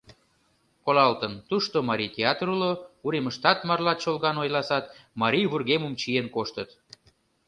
Колалтын: 0.83 1.33
тушто 1.49 1.77
марий 1.89 2.11
театр 2.17 2.47
уло, 2.55 2.71
уремыштат 3.05 3.59
марла 3.67 3.93
чолган 4.01 4.37
ойласат, 4.43 4.85
марий 5.21 5.47
вургемым 5.51 5.93
чиен 6.01 6.27
коштыт... 6.35 6.69